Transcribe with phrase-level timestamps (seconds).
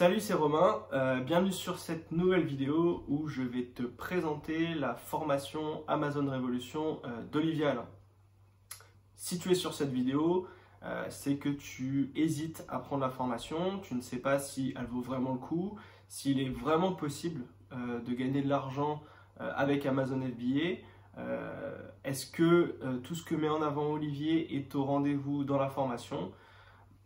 [0.00, 0.78] Salut, c'est Romain.
[0.94, 7.02] Euh, bienvenue sur cette nouvelle vidéo où je vais te présenter la formation Amazon Révolution
[7.04, 7.86] euh, d'Olivier Alain.
[9.14, 10.48] Si tu es sur cette vidéo,
[10.82, 14.86] euh, c'est que tu hésites à prendre la formation, tu ne sais pas si elle
[14.86, 15.78] vaut vraiment le coup,
[16.08, 19.02] s'il est vraiment possible de gagner de l'argent
[19.38, 20.78] avec Amazon FBA.
[22.04, 26.32] Est-ce que tout ce que met en avant Olivier est au rendez-vous dans la formation?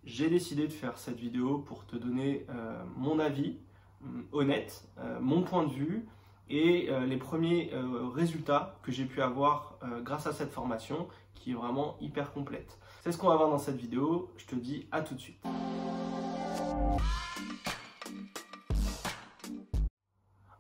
[0.07, 3.59] J'ai décidé de faire cette vidéo pour te donner euh, mon avis
[4.00, 6.07] mm, honnête, euh, mon point de vue
[6.50, 7.72] et euh, les premiers
[8.14, 12.79] résultats que j'ai pu avoir grâce à cette formation qui est vraiment hyper complète.
[13.03, 15.43] C'est ce qu'on va voir dans cette vidéo, je te dis à tout de suite.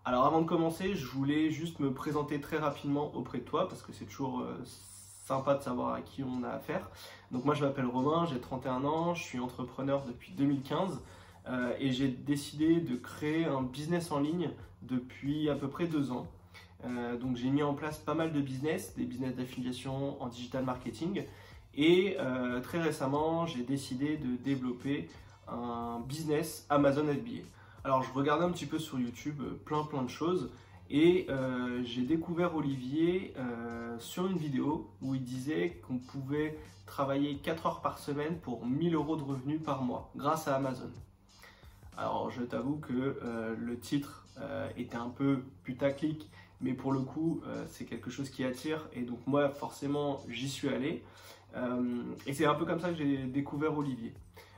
[0.06, 3.82] Alors avant de commencer, je voulais juste me présenter très rapidement auprès de toi parce
[3.82, 4.46] que c'est toujours
[5.24, 6.90] sympa de savoir à qui on a affaire.
[7.30, 11.00] Donc moi je m'appelle Romain, j'ai 31 ans, je suis entrepreneur depuis 2015
[11.48, 14.50] euh, et j'ai décidé de créer un business en ligne
[14.82, 16.26] depuis à peu près deux ans.
[16.84, 20.62] Euh, donc j'ai mis en place pas mal de business, des business d'affiliation en digital
[20.62, 21.24] marketing
[21.74, 25.08] et euh, très récemment j'ai décidé de développer
[25.48, 27.44] un business Amazon FBA.
[27.82, 30.50] Alors je regardais un petit peu sur YouTube plein plein de choses
[30.90, 37.36] et euh, j'ai découvert Olivier euh, sur une vidéo où il disait qu'on pouvait travailler
[37.38, 40.90] 4 heures par semaine pour 1000 euros de revenus par mois grâce à Amazon.
[41.96, 44.20] Alors je t'avoue que euh, le titre
[44.76, 46.28] était un peu putaclic,
[46.60, 50.68] mais pour le coup c'est quelque chose qui attire et donc moi forcément j'y suis
[50.68, 51.04] allé.
[52.26, 54.12] et c'est un peu comme ça que j'ai découvert Olivier,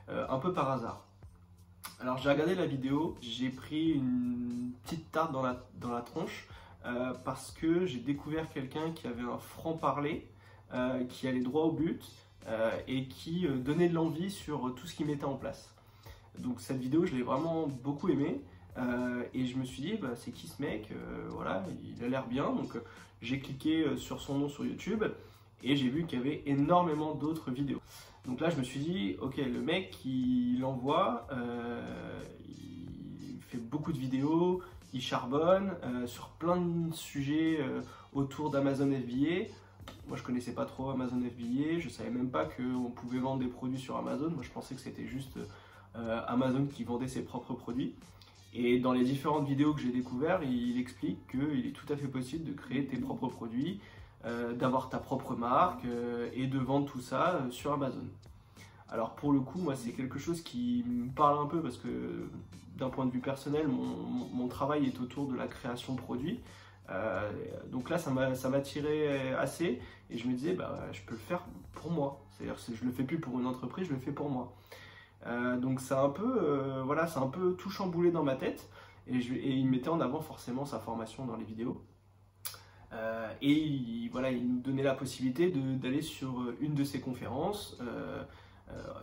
[0.09, 1.07] un peu par hasard.
[1.99, 6.47] Alors j'ai regardé la vidéo, j'ai pris une petite tarte dans la, dans tronche
[6.85, 10.29] euh, parce que j'ai découvert quelqu'un qui avait un franc-parler,
[10.75, 12.05] euh, qui allait droit au but
[12.49, 15.75] euh, et qui donnait de l'envie sur tout ce qu'il mettait en place.
[16.39, 18.43] Donc cette vidéo, je l'ai vraiment beaucoup aimée
[19.33, 20.93] et je me suis dit, bah, c'est qui ce mec
[21.31, 22.53] Voilà, il a l'air bien.
[22.53, 22.79] Donc
[23.23, 25.03] j'ai cliqué sur son nom sur YouTube
[25.63, 27.81] et j'ai vu qu'il y avait énormément d'autres vidéos.
[28.27, 33.93] Donc là, je me suis dit, ok, le mec, il envoie, euh, il fait beaucoup
[33.93, 37.83] de vidéos, il charbonne euh, sur plein de sujets euh,
[38.13, 39.49] autour d'Amazon FBA.
[40.09, 43.49] Moi, je connaissais pas trop Amazon FBA, je savais même pas qu'on pouvait vendre des
[43.49, 44.31] produits sur Amazon.
[44.31, 45.39] Moi, je pensais que c'était juste
[46.27, 47.95] Amazon qui vendait ses propres produits.
[48.53, 52.09] Et dans les différentes vidéos que j'ai découvertes, il explique qu'il est tout à fait
[52.09, 53.81] possible de créer tes propres produits,
[54.27, 58.07] euh, d'avoir ta propre marque euh, et de vendre tout ça euh, sur Amazon.
[58.89, 62.29] Alors pour le coup, moi c'est quelque chose qui me parle un peu parce que
[62.77, 66.41] d'un point de vue personnel, mon, travail est autour de la création de produits.
[67.71, 71.43] donc là, ça m'a tiré assez et je me disais, bah, je peux le faire
[71.73, 72.21] pour moi.
[72.31, 74.53] C'est-à-dire que je le fais plus pour une entreprise, je le fais pour moi.
[75.59, 78.69] donc c'est un peu, voilà, un peu tout chamboulé dans ma tête
[79.09, 81.81] et il mettait en avant forcément sa formation dans les vidéos.
[82.93, 87.01] Euh, et il, voilà, il nous donnait la possibilité d'aller sur euh, une de ses
[87.01, 88.23] conférences euh,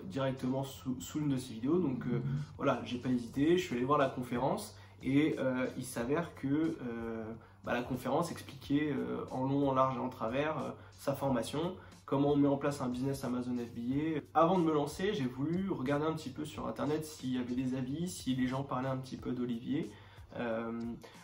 [0.06, 1.80] directement sous, sous, une de ses vidéos.
[1.80, 2.22] Donc mhm.
[2.58, 5.36] voilà, j'ai pas hésité, je suis allé voir la conférence et
[5.78, 6.78] il s'avère que
[7.66, 8.94] bah, la conférence expliquait
[9.32, 10.56] en long, en large et en travers
[10.98, 14.22] sa formation, comment on met en place un business Amazon FBA.
[14.34, 17.56] Avant de me lancer, j'ai voulu regarder un petit peu sur internet s'il y avait
[17.56, 19.92] des avis, si les gens parlaient un petit peu d'Olivier.
[20.38, 20.72] Euh,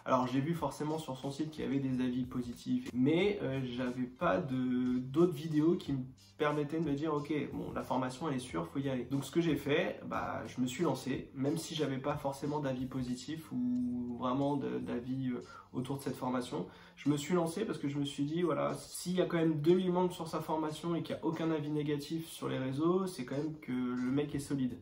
[0.05, 3.61] alors j'ai vu forcément sur son site qu'il y avait des avis positifs, mais euh,
[3.63, 6.03] j'avais pas d'autres vidéos qui me
[6.37, 9.05] permettaient de me dire ok bon la formation elle est sûre, faut y aller.
[9.05, 12.59] Donc ce que j'ai fait, bah je me suis lancé, même si j'avais pas forcément
[12.59, 15.41] d'avis positifs ou vraiment d'avis euh,
[15.73, 18.73] autour de cette formation, je me suis lancé parce que je me suis dit voilà
[18.75, 21.51] s'il y a quand même 2000 membres sur sa formation et qu'il n'y a aucun
[21.51, 24.77] avis négatif sur les réseaux, c'est quand même que le mec est solide.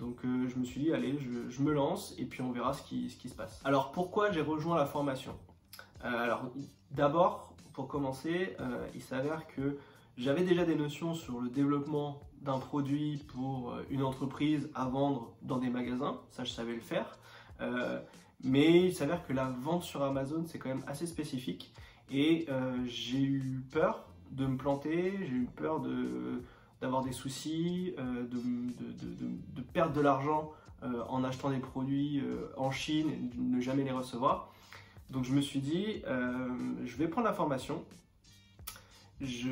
[0.00, 2.82] Donc euh, je me suis dit, allez, je, me lance et puis on verra ce
[2.82, 3.60] qui, se passe.
[3.64, 5.36] Alors pourquoi j'ai rejoint la formation?
[6.04, 6.50] Euh, Alors
[6.90, 9.76] d'abord, pour commencer, euh, il s'avère que
[10.16, 15.58] j'avais déjà des notions sur le développement d'un produit pour une entreprise à vendre dans
[15.58, 17.18] des magasins, ça je savais le faire.
[18.42, 21.74] mais il s'avère que la vente sur Amazon c'est quand même assez spécifique
[22.10, 22.48] et
[22.86, 26.42] j'ai eu peur de me planter, j'ai eu peur de
[26.80, 32.70] d'avoir des soucis, euh, de, perdre de l'argent euh, en achetant des produits euh, en
[32.70, 34.52] Chine et de ne jamais les recevoir.
[35.10, 37.82] Donc je me suis dit, je vais prendre la formation,
[39.20, 39.50] je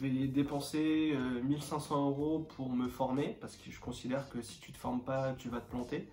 [0.00, 4.74] vais dépenser 1500 euros pour me former, parce que je considère que si tu ne
[4.74, 6.06] te formes pas, tu vas te planter.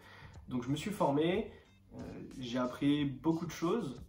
[0.47, 1.51] Donc je me suis formé,
[2.39, 4.01] j'ai appris beaucoup de choses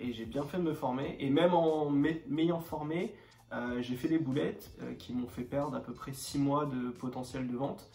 [0.00, 1.16] et j'ai bien fait de me former.
[1.18, 3.14] Et même en m'ayant formé,
[3.52, 6.66] euh, j'ai fait des boulettes euh, qui m'ont fait perdre à peu près 6 mois
[6.66, 7.88] de potentiel de vente.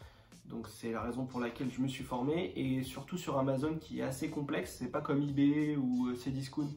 [0.46, 4.00] Donc c'est la raison pour laquelle je me suis formé et surtout sur Amazon qui
[4.00, 6.68] est assez complexe, c'est pas comme eBay ou euh, Cdiscount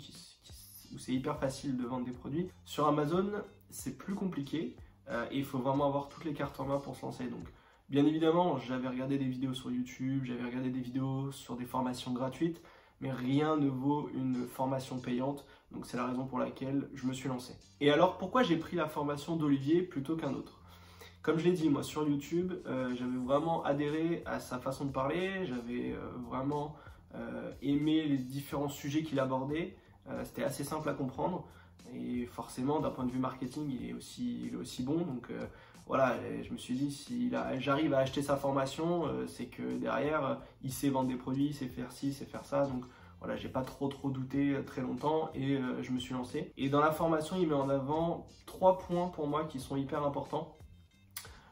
[0.92, 2.48] où c'est hyper facile de vendre des produits.
[2.64, 3.32] Sur Amazon,
[3.70, 4.76] c'est plus compliqué
[5.30, 7.24] et il faut vraiment avoir toutes les cartes en main pour se lancer.
[7.26, 7.48] Donc
[7.88, 12.12] bien évidemment, j'avais regardé des vidéos sur YouTube, j'avais regardé des vidéos sur des formations
[12.12, 12.62] gratuites,
[13.00, 15.44] mais rien ne vaut une formation payante.
[15.73, 17.55] Donc c'est la raison pour laquelle je me suis lancé.
[17.81, 20.61] Et alors pourquoi j'ai pris la formation d'Olivier plutôt qu'un autre?
[21.23, 24.93] Comme je l'ai dit, moi sur YouTube, euh, j'avais vraiment adhéré à sa façon de
[24.93, 26.76] parler, j'avais euh, vraiment
[27.14, 29.76] euh, aimé les différents sujets qu'il abordait.
[30.25, 31.49] C'était assez simple à comprendre
[31.94, 35.06] et forcément, d'un point de vue marketing, il est aussi, aussi bon.
[35.86, 40.72] Voilà, je me suis dit, si j'arrive à acheter sa formation, c'est que derrière, il
[40.72, 42.64] sait vendre des produits, il sait faire ci, il sait faire ça.
[42.64, 42.84] Donc
[43.19, 46.52] voilà, j'ai pas trop trop douté très longtemps et je me suis lancé.
[46.56, 50.02] Et dans la formation, il met en avant trois points pour moi qui sont hyper
[50.04, 50.56] importants.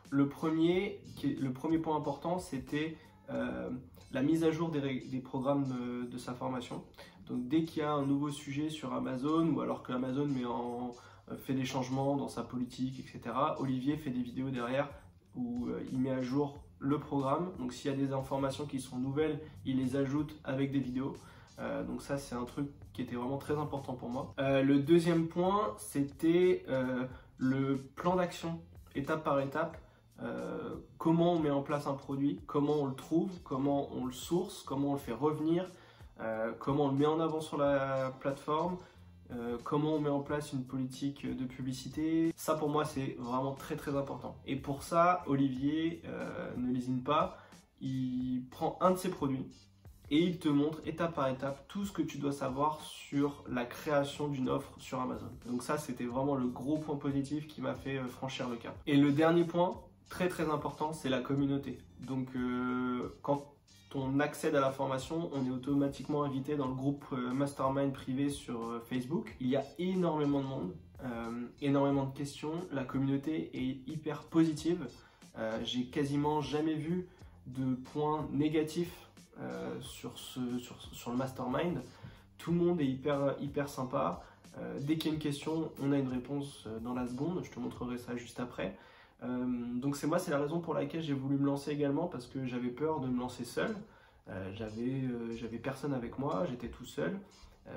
[0.08, 2.96] Le premier, le premier point important, c'était
[3.31, 3.70] euh,
[4.12, 5.67] la mise à jour des, programmes
[6.11, 6.84] de, sa formation.
[7.29, 10.44] Donc dès qu'il y a un nouveau sujet sur Amazon ou alors que Amazon met
[10.44, 10.93] en, euh,
[11.38, 14.88] fait des changements dans sa politique, etc., Olivier fait des vidéos derrière
[15.34, 17.52] où euh, il met à jour le programme.
[17.58, 21.16] Donc s'il y a des informations qui sont nouvelles, il les ajoute avec des vidéos.
[21.86, 24.34] donc ça c'est un truc qui était vraiment très important pour moi.
[24.38, 26.64] le deuxième point c'était
[27.38, 28.60] le plan d'action
[28.96, 29.76] étape par étape
[30.22, 34.12] euh, comment on met en place un produit, comment on le trouve, comment on le
[34.12, 35.69] source, comment on le fait revenir,
[36.20, 38.76] euh, comment on le met en avant sur la plateforme,
[39.32, 42.32] euh, comment on met en place une politique de publicité?
[42.37, 44.37] Ça pour moi c'est vraiment très très important.
[44.46, 46.02] Et pour ça, Olivier
[46.56, 47.38] ne lésine pas,
[47.81, 49.46] il prend un de ses produits
[50.12, 53.64] et il te montre étape par étape tout ce que tu dois savoir sur la
[53.64, 55.31] création d'une offre sur Amazon.
[55.46, 58.76] Donc ça c'était vraiment le gros point positif qui m'a fait franchir le cap.
[58.87, 59.81] Et le dernier point,
[60.11, 61.79] très très important, c'est la communauté.
[62.00, 63.55] Donc euh, quand
[63.94, 68.31] on accède à la formation, on est automatiquement invité dans le groupe euh, Mastermind privé
[68.31, 69.37] sur euh, Facebook.
[69.41, 70.73] Il y a énormément de monde,
[71.61, 72.53] énormément de questions.
[72.71, 74.87] La communauté est hyper positive.
[75.65, 77.09] J'ai quasiment jamais vu
[77.49, 79.11] de points négatifs
[79.81, 81.83] sur, le Mastermind.
[82.39, 84.23] Tout le monde est hyper, hyper sympa.
[84.83, 87.41] dès qu'il y a une question, on a une réponse dans la seconde.
[87.43, 88.79] Je te montrerai ça juste après.
[89.24, 92.26] Euh, donc c'est moi, c'est la raison pour laquelle j'ai voulu me lancer également parce
[92.26, 93.74] que j'avais peur de me lancer seul.
[94.28, 97.19] Euh, euh, j'avais personne avec moi, j'étais tout seul.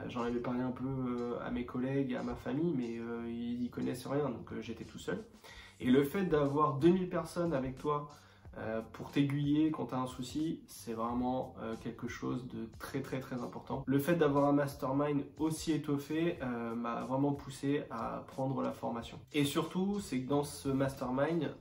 [0.08, 2.96] J'en avais parlé un peu à mes collègues à ma famille, mais
[3.32, 5.24] ils n'y connaissent rien, donc j'étais tout seul.
[5.80, 8.10] Et le fait d'avoir 2000 personnes avec toi
[8.58, 13.02] euh, pour t'aiguiller quand tu as un souci, c'est vraiment euh, quelque chose de très
[13.02, 13.84] très très important.
[13.86, 19.20] Le fait d'avoir un mastermind aussi étoffé euh, m'a vraiment poussé à prendre la formation.
[19.34, 21.54] Et surtout, c'est que dans ce mastermind,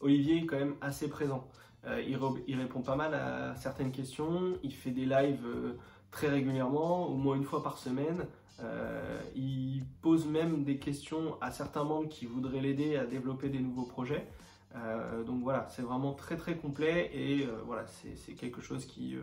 [0.00, 1.46] Olivier est quand même assez présent.
[1.86, 5.46] Il, il, répond pas mal à certaines questions, il fait des lives
[6.10, 8.26] très régulièrement, au moins une fois par semaine.
[9.34, 13.86] il pose même des questions à certains membres qui voudraient l'aider à développer des nouveaux
[13.86, 14.26] projets.
[14.86, 19.16] Euh, donc voilà, c'est vraiment très très complet et euh, voilà, c'est quelque chose qui,
[19.16, 19.22] euh,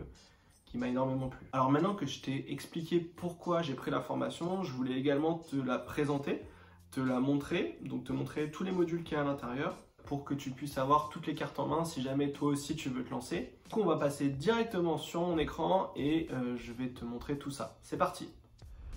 [0.64, 1.46] qui m'a énormément plu.
[1.52, 5.56] Alors maintenant que je t'ai expliqué pourquoi j'ai pris la formation, je voulais également te
[5.56, 6.42] la présenter,
[6.90, 10.24] te la montrer, donc te montrer tous les modules qu'il y a à l'intérieur pour
[10.24, 13.04] que tu puisses avoir toutes les cartes en main si jamais toi aussi tu veux
[13.04, 13.52] te lancer.
[13.70, 17.76] Donc on va passer directement sur mon écran et je vais te montrer tout ça.
[17.82, 18.28] C'est parti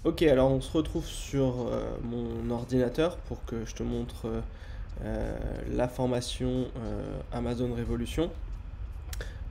[0.06, 1.68] Ok, alors on se retrouve sur
[2.04, 4.28] mon ordinateur pour que je te montre
[5.72, 8.32] la formation euh, Amazon Révolution.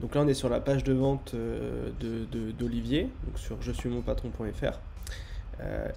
[0.01, 1.89] Donc là, on est sur la page de vente euh,
[2.57, 4.79] d'Olivier, de, donc sur je suis mon patron.fr.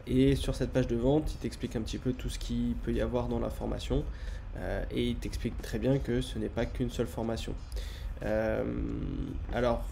[0.06, 2.92] et sur cette page de vente, il t'explique un petit peu tout ce qu'il peut
[2.92, 4.04] y avoir dans la formation.
[4.90, 7.54] et il t'explique très bien que ce n'est pas qu'une seule formation.
[9.52, 9.84] alors,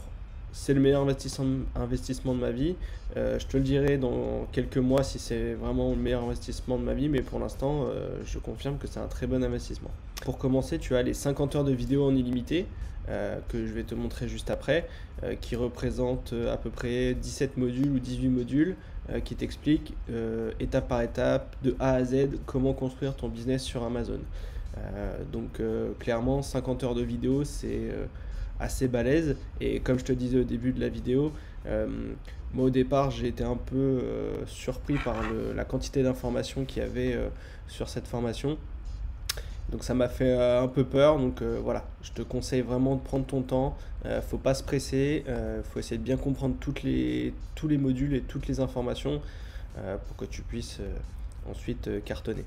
[0.52, 2.76] c'est le meilleur investissement, de ma vie.
[3.16, 6.84] Euh, je te le dirai dans quelques mois si c'est vraiment le meilleur investissement de
[6.84, 9.90] ma vie, mais pour l'instant, euh, je confirme que c'est un très bon investissement.
[10.24, 12.66] Pour commencer, tu as les 50 heures de vidéo en illimité,
[13.08, 14.88] euh, que je vais te montrer juste après,
[15.42, 18.76] qui représentent à peu près 17 modules ou 18 modules,
[19.22, 19.92] qui t'expliquent
[20.60, 24.20] étape par étape, de A à Z, comment construire ton business sur Amazon.
[25.30, 25.60] donc
[25.98, 27.90] clairement, 50 heures de vidéo, c'est
[28.60, 29.36] assez balèze.
[29.60, 31.32] Et comme je te disais au début de la vidéo,
[31.66, 32.12] euh,
[32.54, 35.16] moi au départ j'ai été un peu euh, surpris par
[35.54, 37.28] la quantité d'informations qu'il y avait euh,
[37.66, 38.58] sur cette formation.
[39.70, 41.18] Donc ça m'a fait un peu peur.
[41.18, 43.78] Donc voilà, je te conseille vraiment de prendre ton temps.
[44.28, 45.24] faut pas se presser.
[45.62, 49.22] faut essayer de bien comprendre toutes les, tous les modules et toutes les informations
[49.76, 50.80] pour que tu puisses
[51.48, 52.44] ensuite cartonner.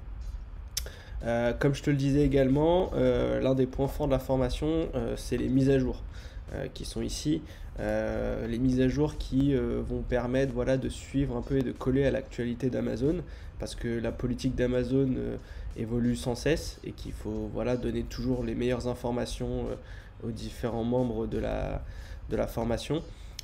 [1.59, 5.47] Comme je te le disais également, l'un des points forts de la formation, c'est les
[5.47, 6.03] mises à jour
[6.73, 7.41] qui sont ici.
[7.79, 12.05] les mises à jour qui vont permettre voilà, de suivre un peu et de coller
[12.05, 13.17] à l'actualité d'Amazon,
[13.59, 15.15] parce que la politique d'Amazon
[15.77, 19.67] évolue sans cesse et qu'il faut voilà, donner toujours les meilleures informations
[20.25, 21.83] aux différents membres de la,
[22.29, 23.01] de la formation.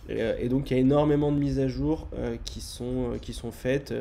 [0.10, 3.18] Euh, et, donc il y a énormément de mises à jour euh, qui, sont, euh,
[3.18, 3.94] qui sont faites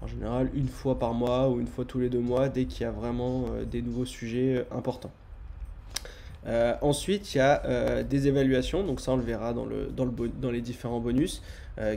[0.00, 2.82] en général une fois par mois ou une fois tous les deux mois dès qu'il
[2.82, 5.10] y a vraiment des nouveaux sujets importants.
[6.80, 10.12] ensuite, il y a des évaluations, donc ça on le verra dans, le, dans, le,
[10.40, 11.42] dans les différents bonus,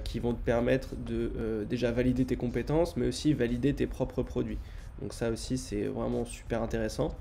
[0.03, 4.59] qui vont te permettre de déjà valider tes compétences, mais aussi valider tes propres produits.
[5.01, 7.15] Donc ça aussi c'est vraiment super intéressant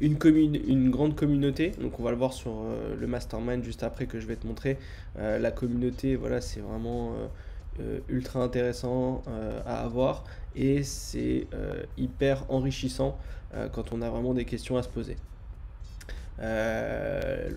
[0.00, 1.72] une, grande communauté.
[1.80, 4.46] Donc on va le voir sur euh, le mastermind juste après que je vais te
[4.46, 4.78] montrer.
[5.18, 7.26] Euh, la communauté, voilà, c'est vraiment euh,
[8.08, 9.22] ultra intéressant
[9.66, 10.24] à avoir
[10.56, 11.46] et c'est
[11.96, 13.18] hyper enrichissant
[13.72, 15.16] quand on a vraiment des questions à se poser.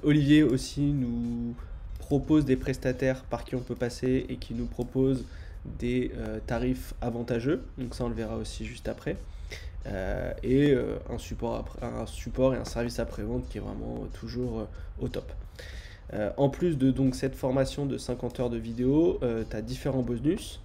[0.03, 1.55] Olivier aussi nous
[1.99, 5.25] propose des prestataires par qui on peut passer et qui nous propose
[5.65, 6.11] des
[6.47, 7.63] tarifs avantageux.
[7.77, 9.17] Donc ça on le verra aussi juste après.
[9.85, 14.59] Euh, et euh, un, support un support et un service après-vente qui est vraiment toujours
[14.59, 14.65] euh,
[15.01, 15.29] au top.
[16.37, 19.19] En plus de donc, cette formation de 50 heures de vidéo,
[19.49, 20.59] tu as différents bonus.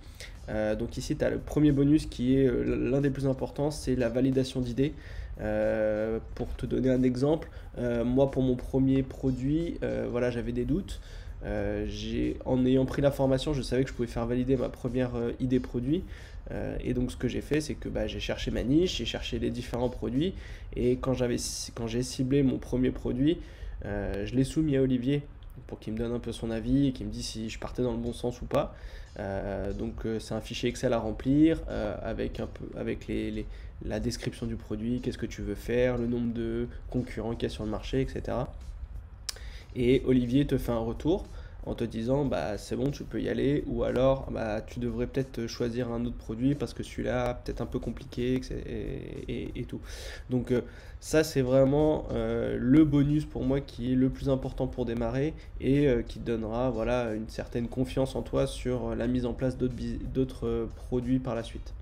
[0.78, 4.08] donc ici, tu as le premier bonus qui est l'un des plus importants, c'est la
[4.08, 4.92] validation d'idées.
[6.34, 7.48] pour te donner un exemple,
[8.04, 9.78] moi pour mon premier produit,
[10.10, 11.00] voilà, j'avais des doutes.
[11.44, 15.60] en ayant pris la formation, je savais que je pouvais faire valider ma première idée
[15.60, 16.04] produit.
[16.50, 19.04] Euh, et donc ce que j'ai fait, c'est que bah, j'ai cherché ma niche, j'ai
[19.04, 20.34] cherché les différents produits,
[20.76, 23.38] et quand j'ai ciblé mon premier produit,
[23.84, 25.22] euh, je l'ai soumis à Olivier
[25.66, 27.82] pour qu'il me donne un peu son avis et qu'il me dise si je partais
[27.82, 28.74] dans le bon sens ou pas.
[29.18, 31.60] Euh, donc c'est un fichier Excel à remplir
[32.02, 33.44] avec, un peu, avec les,
[33.84, 37.46] la description du produit, qu'est-ce que tu veux faire, le nombre de concurrents qu'il y
[37.46, 38.36] a sur le marché, etc.
[39.76, 41.26] Et Olivier te fait un retour
[41.68, 43.62] en te disant bah c'est bon tu peux y aller.
[43.66, 47.66] Ou alors bah tu devrais peut-être choisir un autre produit parce que celui-là peut-être un
[47.66, 48.40] peu compliqué
[49.28, 49.80] et, tout.
[50.30, 50.62] Donc euh,
[51.00, 55.34] ça c'est vraiment euh, le bonus pour moi qui est le plus important pour démarrer
[55.60, 59.58] et euh, qui donnera voilà une certaine confiance en toi sur la mise en place
[59.58, 61.74] d'autres produits par la suite.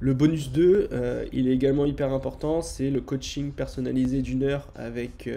[0.00, 5.28] Le bonus 2, il est également hyper important, c'est le coaching personnalisé d'une heure avec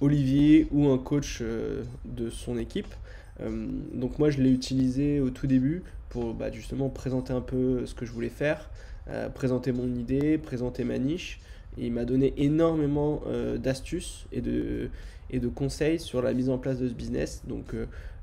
[0.00, 2.94] Olivier ou un coach de son équipe.
[3.40, 7.84] Euh, donc moi je l'ai utilisé au tout début pour bah, justement présenter un peu
[7.86, 8.70] ce que je voulais faire,
[9.08, 11.40] euh, présenter mon idée, présenter ma niche.
[11.78, 14.88] il m'a donné énormément euh, d'astuces et de,
[15.30, 17.42] et de conseils sur la mise en place de ce business.
[17.46, 17.74] Donc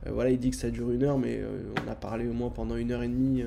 [0.05, 1.41] voilà, il dit que ça dure une heure, mais
[1.85, 3.41] on a parlé au moins pendant une heure et demie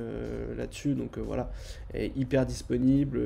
[0.56, 0.94] là-dessus.
[0.94, 1.50] Donc voilà,
[1.94, 3.20] hyper disponible,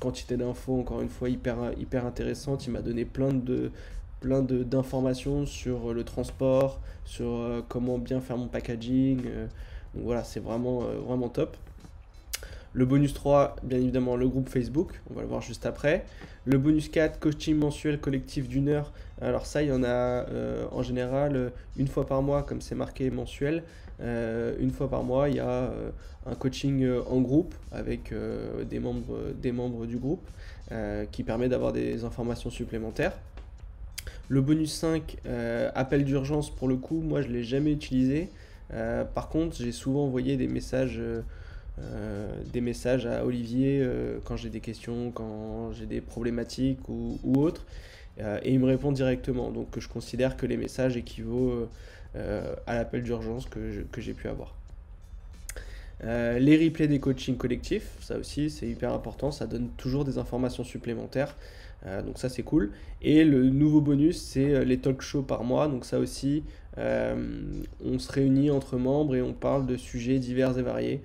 [0.00, 2.66] quantité d'infos encore une fois hyper, hyper intéressante.
[2.66, 3.70] Il m'a donné plein de,
[4.24, 9.20] plein d'informations sur le transport, sur euh, comment bien faire mon packaging.
[9.26, 9.46] Euh,
[9.94, 11.58] donc voilà, c'est vraiment, euh, vraiment top.
[12.72, 16.06] Le bonus 3, bien évidemment, le groupe Facebook, on va le voir juste après.
[16.46, 18.92] Le bonus 4, coaching mensuel collectif d'une heure.
[19.20, 20.24] Alors ça, il y en a
[20.72, 23.62] en général une fois par mois, comme c'est marqué mensuel.
[24.00, 25.70] une fois par mois, il y a
[26.26, 28.12] un coaching en groupe avec
[28.68, 30.28] des, membres, des membres du groupe
[31.12, 33.12] qui permet d'avoir des informations supplémentaires.
[34.28, 38.30] Le bonus 5, euh, appel d'urgence, pour le coup, moi je ne l'ai jamais utilisé.
[38.72, 43.86] Euh, par contre, j'ai souvent envoyé des messages, euh, des messages à Olivier
[44.24, 47.66] quand j'ai des questions, quand j'ai des problématiques ou, autres.
[48.18, 49.50] et il me répond directement.
[49.50, 51.68] Donc je considère que les messages équivaut
[52.14, 54.54] à l'appel d'urgence que j'ai pu avoir.
[56.02, 60.64] les replays des coachings collectifs, ça aussi c'est hyper important, ça donne toujours des informations
[60.64, 61.36] supplémentaires.
[61.86, 62.72] Euh, donc ça c'est cool.
[63.02, 65.68] Et le nouveau bonus c'est euh, les talk shows par mois.
[65.68, 66.44] Donc ça aussi,
[66.78, 71.02] euh, on se réunit entre membres et on parle de sujets divers et variés.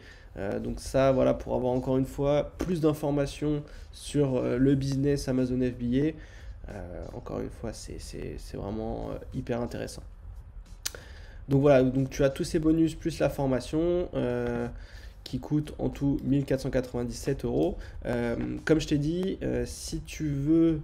[0.64, 6.14] donc ça voilà pour avoir encore une fois plus d'informations sur le business Amazon FBA.
[7.14, 10.04] encore une fois c'est vraiment hyper intéressant.
[11.50, 14.08] Donc voilà, donc tu as tous ces bonus plus la formation
[15.30, 17.78] qui coûte en tout 1497 euros.
[18.08, 20.82] Euh, comme je t'ai dit, euh, si tu veux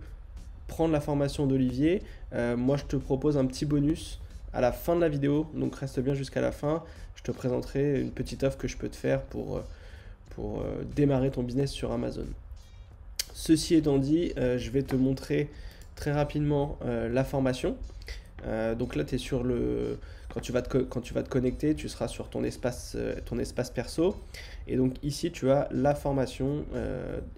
[0.68, 4.20] prendre la formation d'Olivier, euh, moi je te propose un petit bonus
[4.54, 6.84] à la fin de la vidéo, donc reste bien jusqu'à la fin.
[7.16, 9.62] Je te présenterai une petite offre que je peux te faire pour,
[10.36, 10.64] pour
[10.96, 12.28] démarrer ton business sur Amazon.
[13.34, 15.50] Ceci étant dit, je vais te montrer
[15.96, 17.76] très rapidement la formation.
[18.78, 19.98] Donc là, tu es sur le.
[20.34, 24.18] Quand tu, vas te, connecter, tu seras sur ton espace, ton espace perso.
[24.68, 26.66] Et donc ici, tu as la formation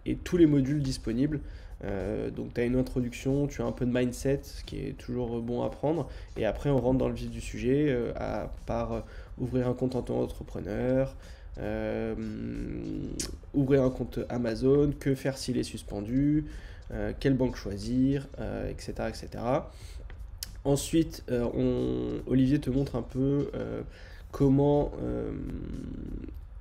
[0.06, 1.42] et tous les modules disponibles.
[1.84, 4.98] Euh, donc tu as une introduction, tu as un peu de mindset, ce qui est
[4.98, 6.10] toujours bon à prendre.
[6.36, 9.02] Et après, on rentre dans le vif du sujet euh, à par euh,
[9.38, 11.16] ouvrir un compte en tant qu'entrepreneur,
[13.54, 16.46] ouvrir un compte Amazon, que faire s'il est suspendu,
[17.20, 18.28] quelle banque choisir,
[18.70, 19.44] etc., etc.
[20.68, 23.50] Ensuite, on, Olivier te montre un peu
[24.32, 24.92] comment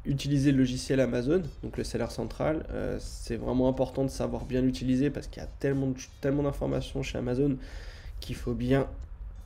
[0.06, 2.64] utiliser le logiciel Amazon, donc le seller central.
[2.70, 7.02] Euh, c'est vraiment important de savoir bien l'utiliser parce qu'il y a tellement, tellement d'informations
[7.02, 7.56] chez Amazon
[8.20, 8.86] qu'il faut bien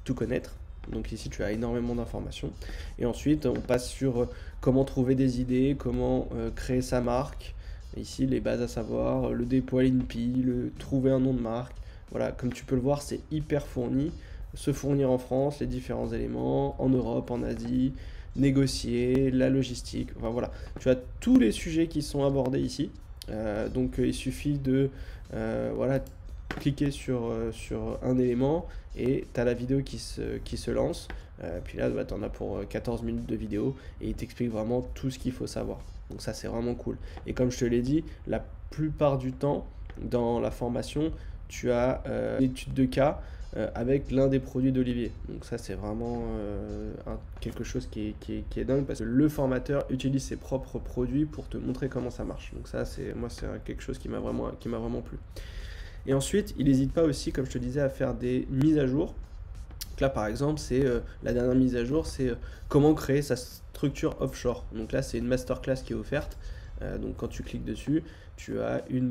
[0.05, 0.57] tout connaître.
[0.91, 2.53] Donc ici, tu as énormément d'informations.
[2.99, 4.29] Et ensuite, on passe sur euh,
[4.61, 7.55] comment trouver des idées, comment euh, créer sa marque.
[7.97, 11.77] Ici, les bases à savoir, le dépôt à l'INPI, le trouver un nom de marque.
[12.11, 14.13] Voilà, comme tu peux le voir, c'est hyper fourni.
[14.55, 17.93] Se fournir en France, les différents éléments, en Europe, en Asie,
[18.37, 20.51] négocier, la logistique, enfin voilà.
[20.79, 22.91] Tu as tous les sujets qui sont abordés ici.
[23.29, 24.91] Euh, donc euh, il suffit de
[25.35, 26.01] euh, voilà,
[26.59, 28.67] cliquer sur, sur un élément
[28.97, 31.07] et tu as la vidéo qui se, qui se lance.
[31.65, 34.83] puis là, bah, tu en as pour 14 minutes de vidéo et il t'explique vraiment
[34.95, 35.79] tout ce qu'il faut savoir.
[36.11, 36.99] Donc ça, c'est vraiment cool.
[37.27, 39.67] Et comme je te l'ai dit, la plupart du temps,
[40.01, 41.13] dans la formation,
[41.51, 42.03] tu as
[42.39, 43.21] une étude de cas
[43.57, 45.11] euh, avec l'un des produits d'Olivier.
[45.29, 46.93] Donc ça c'est vraiment euh,
[47.41, 51.57] quelque chose qui est, dingue parce que le formateur utilise ses propres produits pour te
[51.57, 52.53] montrer comment ça marche.
[52.55, 55.19] Donc ça c'est moi c'est quelque chose qui m'a vraiment, qui plu.
[56.07, 58.87] Et ensuite il n'hésite pas aussi comme je te disais à faire des mises à
[58.87, 59.07] jour.
[59.09, 62.31] Donc là par exemple c'est euh, la dernière mise à jour c'est
[62.69, 64.65] comment créer sa structure offshore.
[64.73, 66.39] Donc là c'est une masterclass qui est offerte.
[67.03, 68.05] donc quand tu cliques dessus,
[68.41, 69.11] tu as une,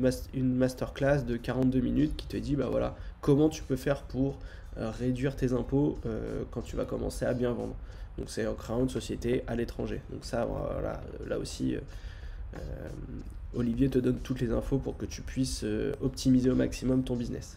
[0.56, 4.38] masterclass de 42 minutes qui te dit bah voilà comment tu peux faire pour
[4.76, 7.76] euh, réduire tes impôts euh, quand tu vas commencer à bien vendre.
[8.18, 10.00] Donc c'est en créant une société à l'étranger.
[10.10, 12.58] Donc ça voilà, là aussi euh,
[13.54, 15.64] Olivier te donne toutes les infos pour que tu puisses
[16.00, 17.56] optimiser au maximum ton business.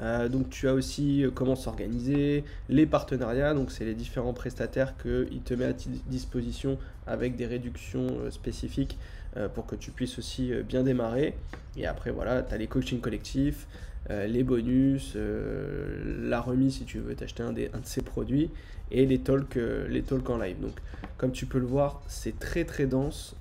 [0.00, 5.54] Donc tu as aussi comment s'organiser, les partenariats, donc c'est les différents prestataires qu'il te
[5.54, 5.72] met à
[6.06, 8.98] disposition avec des réductions spécifiques
[9.36, 11.34] euh, pour que tu puisses aussi euh, bien démarrer.
[11.76, 13.66] Et après, voilà, tu as les coachings collectifs,
[14.10, 18.50] euh, les bonus, la remise si tu veux t'acheter un, un de ces produits
[18.92, 20.60] et les talks, les talks en live.
[20.60, 20.78] Donc,
[21.18, 23.34] comme tu peux le voir, c'est très très dense,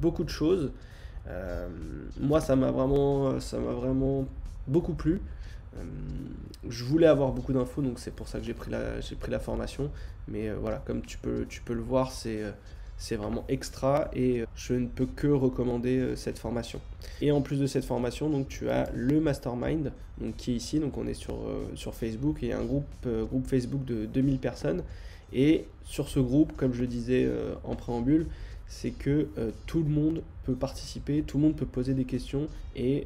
[0.00, 0.70] beaucoup de choses.
[2.20, 4.28] moi, ça m'a vraiment, ça m'a vraiment
[4.68, 5.20] beaucoup plu.
[6.68, 9.38] Je voulais avoir beaucoup d'infos, donc c'est pour ça que j'ai pris la, pris la
[9.38, 9.90] formation.
[10.28, 12.42] Mais voilà, comme tu peux, tu peux le voir, c'est
[13.00, 16.80] c'est vraiment extra et euh, je ne peux que recommander euh, cette formation.
[17.22, 20.78] Et en plus de cette formation, donc tu as le mastermind donc, qui est ici,
[20.80, 24.84] donc on est sur, euh, sur Facebook et un groupe, groupe Facebook de 2000 personnes.
[25.32, 27.28] Et sur ce groupe, comme je le disais
[27.62, 28.26] en préambule,
[28.72, 29.28] c'est que
[29.66, 33.04] tout le monde peut participer, tout le monde peut poser des questions et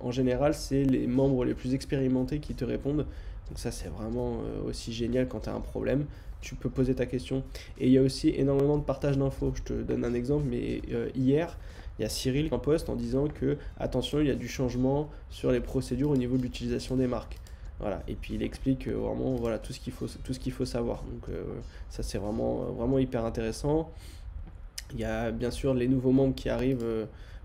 [0.00, 3.06] en général, c'est les membres les plus expérimentés qui te répondent.
[3.48, 6.04] Donc ça, c'est vraiment aussi génial quand tu as un problème
[6.40, 7.42] tu peux poser ta question.
[7.78, 9.52] Et il y a aussi énormément de partage d'infos.
[9.54, 11.56] Je te donne un exemple, mais euh, hier,
[11.98, 14.48] il y a Cyril qui en poste en disant que, attention, il y a du
[14.48, 17.38] changement sur les procédures au niveau de l'utilisation des marques.
[17.80, 18.02] Voilà.
[18.08, 19.92] Et puis il explique euh, vraiment voilà, tout ce qu'il
[20.52, 21.04] faut, savoir.
[21.04, 21.44] Donc euh,
[21.90, 23.92] ça c'est vraiment, vraiment hyper intéressant.
[24.94, 26.86] Il y a bien sûr les nouveaux membres qui arrivent.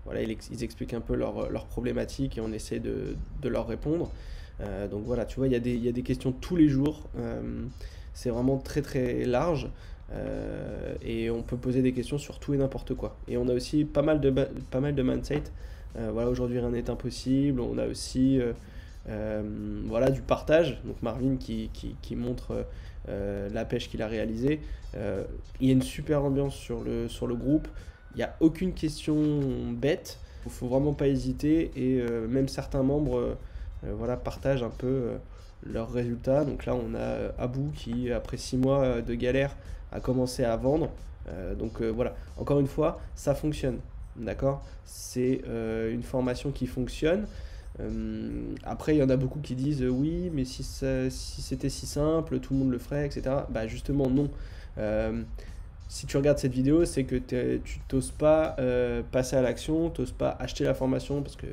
[0.04, 4.10] voilà, ils, expliquent un peu leurs leur problématiques et on essaie de, de leur répondre.
[4.90, 6.68] donc voilà, tu vois, il y, a des, il y a des questions tous les
[6.68, 7.08] jours.
[8.14, 9.68] C'est vraiment très très large.
[10.12, 13.16] Euh, et on peut poser des questions sur tout et n'importe quoi.
[13.28, 14.30] Et on a aussi pas mal de,
[14.70, 15.42] pas mal de mindset.
[15.96, 17.60] Euh, voilà, aujourd'hui rien n'est impossible.
[17.60, 18.52] On a aussi euh,
[19.06, 20.80] voilà, du partage.
[20.84, 22.66] Donc Marvin qui, qui, montre
[23.08, 24.60] la pêche qu'il a réalisée.
[24.94, 27.68] il y a une super ambiance sur le, sur le groupe.
[28.14, 29.16] Il n'y a aucune question
[29.72, 30.18] bête.
[30.46, 31.70] Il faut vraiment pas hésiter.
[31.76, 33.36] Et même certains membres
[33.82, 35.18] voilà, partagent un peu
[35.66, 36.44] leurs résultats.
[36.44, 39.56] Donc là, on a euh, Abou qui, après six mois euh, de galère,
[39.92, 40.90] a commencé à vendre.
[41.28, 43.78] Euh, donc voilà, encore une fois, ça fonctionne.
[44.16, 44.62] D'accord?
[44.84, 45.42] C'est
[45.90, 47.26] une formation qui fonctionne.
[48.64, 52.38] Après, il y en a beaucoup qui disent oui, mais si, si c'était si simple,
[52.38, 53.22] tout le monde le ferait, etc.
[53.50, 54.30] Bah justement, non.
[55.88, 58.56] si tu regardes cette vidéo, c'est que tu n'oses pas
[59.10, 61.50] passer à l'action, tu n'oses pas acheter la formation parce qu'elle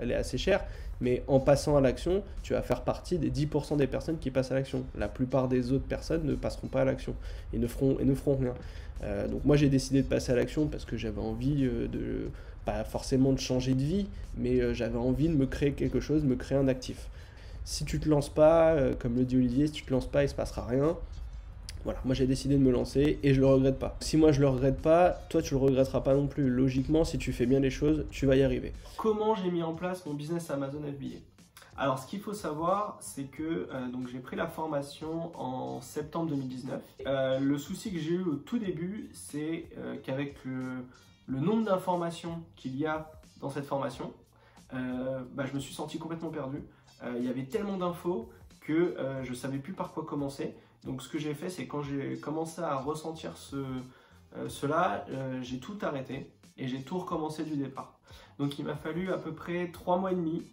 [0.00, 0.64] elle est assez chère.
[1.00, 4.52] Mais en passant à l'action, tu vas faire partie des 10% des personnes qui passent
[4.52, 4.84] à l'action.
[4.98, 7.14] La plupart des autres personnes ne passeront pas à l'action
[7.52, 8.54] et ne feront, et ne feront rien.
[9.02, 12.28] Euh, donc moi j'ai décidé de passer à l'action parce que j'avais envie euh, de,
[12.66, 16.22] pas forcément de changer de vie, mais euh, j'avais envie de me créer quelque chose,
[16.22, 17.08] de me créer un actif.
[17.64, 20.28] si tu te lances pas, comme le dit Olivier, si tu te lances pas, il
[20.28, 20.96] se passera rien.
[21.84, 23.96] Voilà, moi j'ai décidé de me lancer et je le regrette pas.
[24.00, 26.50] Si moi je le regrette pas, toi tu le regretteras pas non plus.
[26.50, 28.72] Logiquement, si tu fais bien les choses, tu vas y arriver.
[28.96, 31.20] Comment j'ai mis en place mon business Amazon FBA
[31.80, 36.82] alors, ce qu'il faut savoir, c'est que euh, j'ai pris la formation en septembre 2019.
[37.06, 40.84] Euh, le souci que j'ai eu au tout début, c'est euh, qu'avec le,
[41.26, 44.12] nombre d'informations qu'il y a dans cette formation,
[44.72, 46.62] bah, je me suis senti complètement perdu.
[47.16, 48.28] il y avait tellement d'infos
[48.60, 50.54] que je ne savais plus par quoi commencer.
[50.84, 53.36] Donc, ce que j'ai fait, c'est quand j'ai commencé à ressentir
[54.48, 55.04] cela,
[55.42, 57.98] j'ai tout arrêté et j'ai tout recommencé du départ.
[58.38, 60.44] Donc, il m'a fallu à peu près trois mois et demi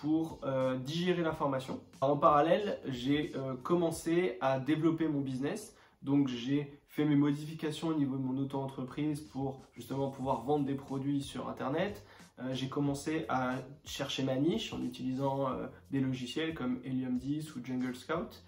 [0.00, 1.80] pour euh, digérer l'information.
[2.00, 5.76] En parallèle, j'ai euh, commencé à développer mon business.
[6.02, 10.74] Donc j'ai fait mes modifications au niveau de mon auto-entreprise pour justement pouvoir vendre des
[10.74, 12.02] produits sur Internet.
[12.38, 15.48] Euh, j'ai commencé à chercher ma niche en utilisant
[15.90, 18.42] des logiciels comme Helium 10 ou Jungle Scout.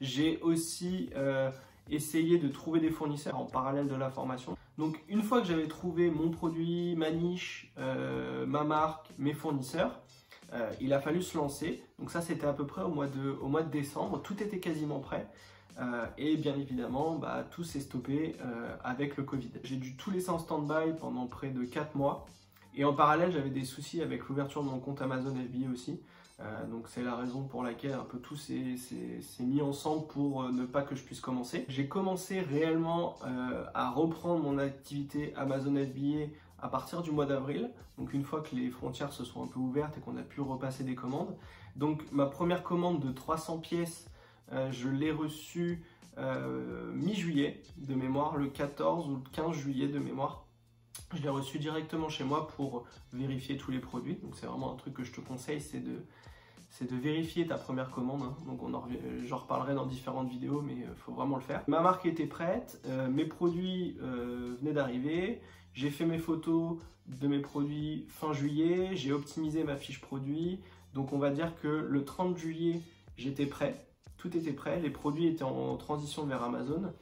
[0.00, 1.10] J'ai aussi
[1.90, 4.56] essayé de trouver des fournisseurs en parallèle de la formation.
[4.76, 10.00] Donc une fois que j'avais trouvé mon produit, ma niche, ma marque, mes fournisseurs,
[10.54, 11.82] euh, il a fallu se lancer.
[11.98, 14.22] Donc ça, c'était à peu près au mois de, décembre.
[14.22, 15.28] Tout était quasiment prêt.
[15.78, 19.50] Euh, et bien évidemment, bah, tout s'est stoppé euh, avec le Covid.
[19.62, 22.26] J'ai dû tout laisser en stand-by pendant près de 4 mois.
[22.74, 26.00] Et en parallèle, j'avais des soucis avec l'ouverture de mon compte Amazon FBA aussi.
[26.70, 28.76] Donc c'est la raison pour laquelle un peu tout s'est
[29.40, 31.64] mis ensemble pour ne pas que je puisse commencer.
[31.68, 33.16] J'ai commencé réellement
[33.74, 38.54] à reprendre mon activité Amazon FBA à partir du mois d'avril, donc une fois que
[38.54, 41.36] les frontières se sont un peu ouvertes et qu'on a pu repasser des commandes.
[41.76, 44.10] Donc ma première commande de 300 pièces,
[44.52, 45.84] euh, je l'ai reçue
[46.18, 50.46] euh, mi-juillet de mémoire, le 14 ou le 15 juillet de mémoire.
[51.14, 54.16] Je l'ai reçue directement chez moi pour vérifier tous les produits.
[54.16, 56.04] Donc c'est vraiment un truc que je te conseille, c'est de,
[56.70, 58.22] c'est de vérifier ta première commande.
[58.22, 58.36] Hein.
[58.46, 58.72] Donc on
[59.24, 61.62] j'en reparlerai dans différentes vidéos, mais il euh, faut vraiment le faire.
[61.66, 65.40] Ma marque était prête, mes produits venaient d'arriver.
[65.72, 70.60] J'ai fait mes photos de mes produits fin juillet, j'ai optimisé ma fiche produit.
[70.94, 72.80] Donc on va dire que le 30 juillet,
[73.16, 76.92] j'étais prêt, tout était prêt, les produits étaient en transition vers Amazon.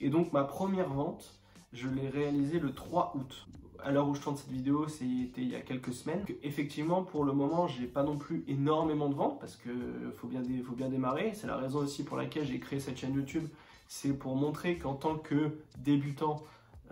[0.00, 1.38] Et donc ma première vente,
[1.72, 3.46] je l'ai réalisée le 3 août.
[3.84, 6.24] À l'heure où je tourne cette vidéo, c'était il y a quelques semaines.
[6.42, 9.68] Effectivement, pour le moment, j'ai pas non plus énormément de ventes parce que
[10.16, 11.32] faut bien, démarrer.
[11.34, 13.46] C'est la raison aussi pour laquelle j'ai créé cette chaîne YouTube.
[13.86, 16.42] C'est pour montrer qu'en tant que débutant,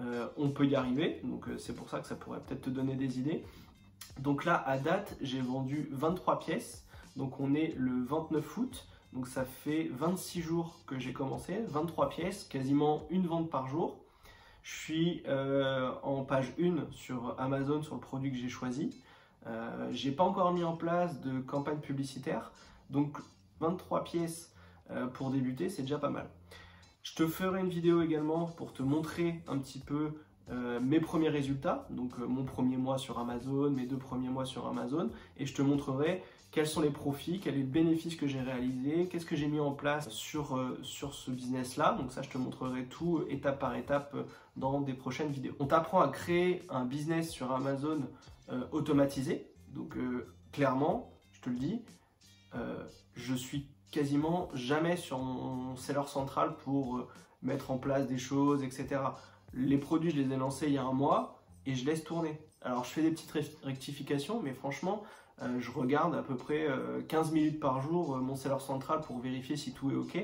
[0.00, 1.20] euh, on peut y arriver.
[1.24, 3.42] Donc euh, c'est pour ça que ça pourrait peut-être te donner des idées.
[4.20, 6.87] Donc là, à date, j'ai vendu 23 pièces.
[7.16, 8.87] Donc on est le 29 août.
[9.14, 14.02] Donc ça fait 26 jours que j'ai commencé, 23 pièces, quasiment une vente par jour.
[14.62, 19.03] Je suis euh, en page 1 sur Amazon sur le produit que j'ai choisi.
[19.46, 22.53] Euh, j'ai pas encore mis en place de campagne publicitaire.
[22.90, 23.18] Donc
[23.61, 24.55] 23 pièces
[25.14, 26.29] pour débuter, c'est déjà pas mal.
[27.03, 30.12] Je te ferai une vidéo également pour te montrer un petit peu
[30.51, 34.44] euh, mes premiers résultats, donc euh, mon premier mois sur Amazon, mes deux premiers mois
[34.44, 36.22] sur Amazon, et je te montrerai
[36.53, 39.59] quels sont les profits, quels sont les bénéfices que j'ai réalisés, qu'est-ce que j'ai mis
[39.59, 41.97] en place sur, euh, sur ce business-là.
[41.99, 44.15] Donc ça, je te montrerai tout étape par étape
[44.57, 45.55] dans des prochaines vidéos.
[45.59, 48.03] On t'apprend à créer un business sur Amazon
[48.71, 49.51] automatisé.
[49.69, 49.97] Donc
[50.53, 51.83] clairement, je te le dis,
[53.15, 57.09] je suis quasiment jamais sur mon seller central pour euh,
[57.43, 59.01] mettre en place des choses, etc.
[59.53, 62.41] Les produits, je les ai lancés il y a un mois et je laisse tourner.
[62.62, 65.07] Alors je fais des petites rectifications, mais franchement, euh,
[65.59, 66.66] je regarde à peu près
[67.09, 70.18] 15 euh, minutes par jour mon seller central pour vérifier si tout est OK.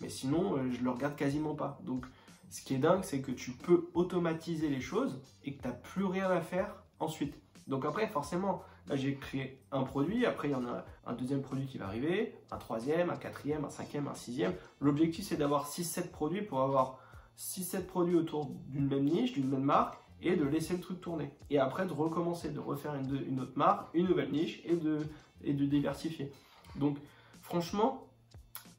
[0.00, 1.78] Mais sinon, je le regarde quasiment pas.
[1.84, 2.06] Donc
[2.50, 5.74] ce qui est dingue, c'est que tu peux automatiser les choses et que tu n'as
[5.74, 7.34] plus rien à faire ensuite.
[7.66, 11.66] Donc après, forcément, j'ai créé un produit, après il y en a un deuxième produit
[11.66, 14.54] qui va arriver, un troisième, un quatrième, un cinquième, un sixième.
[14.80, 16.98] L'objectif c'est d'avoir 6-7 produits pour avoir
[17.38, 21.30] 6-7 produits autour d'une même niche, d'une même marque et de laisser le truc tourner.
[21.50, 26.32] Et après de recommencer, de refaire une, autre marque, une nouvelle niche et de, diversifier.
[26.76, 26.98] Donc
[27.40, 28.06] franchement,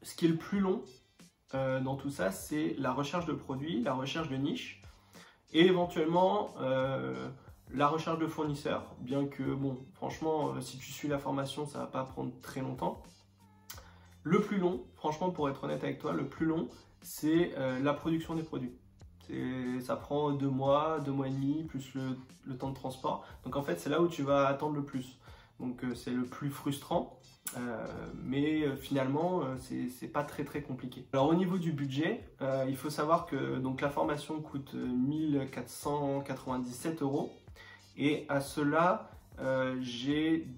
[0.02, 0.82] ce qui est le plus long
[1.54, 4.82] euh, dans tout ça, c'est la recherche de produits, la recherche de niche
[5.52, 6.54] et éventuellement...
[6.60, 7.28] Euh,
[7.70, 11.78] la recherche de fournisseurs, bien que, bon, franchement, euh, si tu suis la formation, ça
[11.80, 13.02] va pas prendre très longtemps.
[14.22, 16.68] Le plus long, franchement, pour être honnête avec toi, le plus long,
[17.00, 17.52] c'est
[17.82, 18.78] la production des produits.
[19.80, 22.16] Ça prend deux mois, deux mois et demi, plus le,
[22.56, 23.24] temps de transport.
[23.44, 25.18] Donc en fait, c'est là où tu vas attendre le plus.
[25.60, 27.20] Donc euh, c'est le plus frustrant,
[28.24, 31.06] mais finalement, c'est pas très très compliqué.
[31.12, 32.24] Alors au niveau du budget,
[32.68, 37.32] il faut savoir que donc, la formation coûte 1497 euros.
[37.96, 39.10] Et à cela,
[39.40, 40.48] euh, j'ai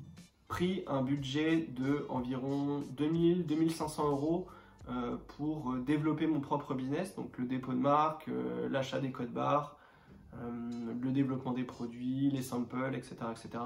[0.48, 4.46] pris un budget de environ 2000-2500 euros
[5.36, 8.30] pour développer mon propre business, donc le dépôt de marque,
[8.70, 9.76] l'achat des codes barres,
[10.32, 13.16] le développement des produits, les samples, etc.
[13.32, 13.64] etc.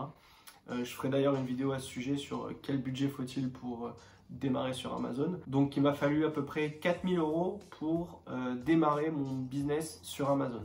[0.71, 3.93] je ferai d'ailleurs une vidéo à ce sujet sur quel budget faut-il pour
[4.31, 5.41] démarrer sur Amazon.
[5.47, 10.31] Donc il m'a fallu à peu près 4000 euros pour euh, démarrer mon business sur
[10.31, 10.63] Amazon.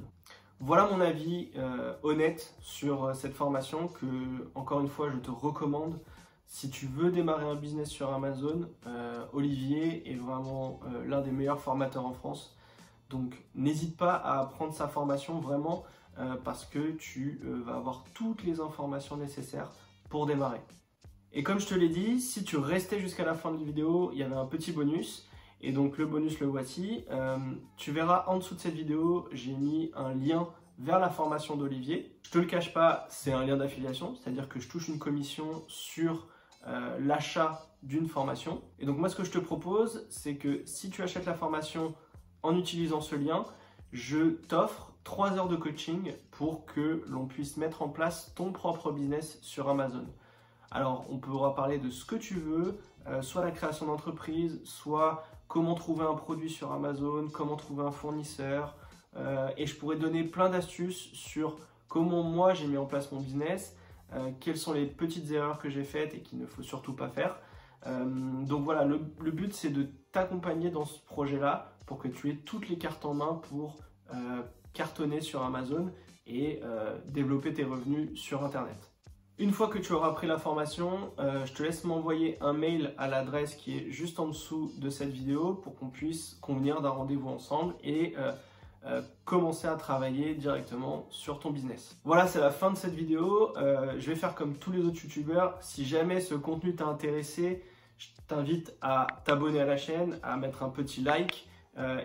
[0.59, 4.05] Voilà mon avis euh, honnête sur euh, cette formation que,
[4.55, 5.99] encore une fois, je te recommande.
[6.47, 8.69] Si tu veux démarrer un business sur Amazon,
[9.33, 12.55] Olivier est vraiment l'un des meilleurs formateurs en France.
[13.09, 15.83] Donc n'hésite pas à prendre sa formation vraiment
[16.43, 19.71] parce que tu vas avoir toutes les informations nécessaires
[20.09, 20.61] pour démarrer.
[21.33, 24.11] Et comme je te l'ai dit, si tu restais jusqu'à la fin de la vidéo,
[24.13, 25.27] il y avait un petit bonus.
[25.61, 27.03] Et donc le bonus le voici.
[27.11, 27.37] Euh,
[27.75, 30.47] tu verras en dessous de cette vidéo, j'ai mis un lien
[30.79, 32.17] vers la formation d'Olivier.
[32.23, 35.63] Je te le cache pas, c'est un lien d'affiliation, c'est-à-dire que je touche une commission
[35.67, 36.27] sur
[36.67, 38.61] euh, l'achat d'une formation.
[38.79, 41.93] Et donc moi ce que je te propose, c'est que si tu achètes la formation
[42.43, 43.43] en utilisant ce lien,
[43.91, 48.91] je t'offre 3 heures de coaching pour que l'on puisse mettre en place ton propre
[48.91, 50.05] business sur Amazon.
[50.71, 55.23] Alors, on pourra parler de ce que tu veux, euh, soit la création d'entreprise, soit
[55.47, 58.75] comment trouver un produit sur Amazon, comment trouver un fournisseur.
[59.15, 63.21] Euh, et je pourrais donner plein d'astuces sur comment moi j'ai mis en place mon
[63.21, 63.77] business,
[64.13, 67.09] euh, quelles sont les petites erreurs que j'ai faites et qu'il ne faut surtout pas
[67.09, 67.39] faire.
[67.85, 68.97] donc voilà, le,
[69.31, 73.13] but c'est de t'accompagner dans ce projet-là pour que tu aies toutes les cartes en
[73.13, 73.77] main pour
[74.73, 75.91] cartonner sur Amazon
[76.25, 76.61] et
[77.05, 78.95] développer tes revenus sur Internet.
[79.37, 82.93] Une fois que tu auras pris la formation, euh, je te laisse m'envoyer un mail
[82.97, 86.91] à l'adresse qui est juste en dessous de cette vidéo pour qu'on puisse convenir d'un
[86.91, 88.15] rendez-vous ensemble et
[88.85, 91.97] euh, euh, commencer à travailler directement sur ton business.
[92.03, 93.53] Voilà, c'est la fin de cette vidéo.
[93.55, 95.57] je vais faire comme tous les autres youtubeurs.
[95.61, 97.63] Si jamais ce contenu t'a intéressé,
[97.97, 101.47] je t'invite à t'abonner à la chaîne, à mettre un petit like.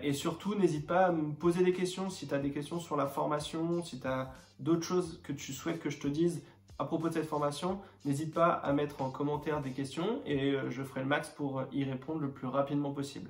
[0.01, 2.97] et surtout, n'hésite pas à me poser des questions si tu as des questions sur
[2.97, 6.41] la formation, si tu as d'autres choses que tu souhaites que je te dise
[6.81, 10.71] à propos de cette formation, n'hésite pas à mettre en commentaire des questions et euh,
[10.71, 13.29] je ferai le max pour y répondre le plus rapidement possible.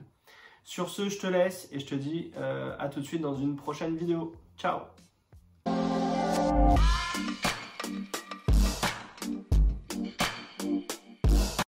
[0.63, 3.35] Sur ce, je te laisse et je te dis euh, à tout de suite dans
[3.35, 4.33] une prochaine vidéo.
[4.57, 4.81] Ciao